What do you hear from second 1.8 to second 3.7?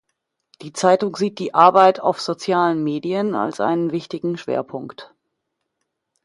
auf sozialen Medien als